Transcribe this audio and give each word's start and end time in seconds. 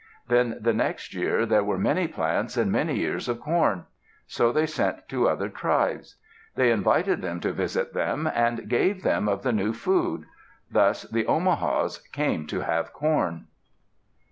Then 0.29 0.57
the 0.59 0.73
next 0.73 1.13
year 1.13 1.45
there 1.45 1.63
were 1.63 1.77
many 1.77 2.07
plants 2.07 2.57
and 2.57 2.71
many 2.71 3.01
ears 3.01 3.29
of 3.29 3.39
corn. 3.39 3.85
So 4.25 4.51
they 4.51 4.65
sent 4.65 5.07
to 5.09 5.29
other 5.29 5.47
tribes. 5.47 6.15
They 6.55 6.71
invited 6.71 7.21
them 7.21 7.39
to 7.41 7.51
visit 7.53 7.93
them 7.93 8.25
and 8.25 8.67
gave 8.67 9.03
them 9.03 9.29
of 9.29 9.43
the 9.43 9.53
new 9.53 9.73
food. 9.73 10.25
Thus 10.71 11.03
the 11.03 11.25
Omahas 11.25 11.99
came 12.11 12.47
to 12.47 12.61
have 12.61 12.93
corn. 12.93 13.45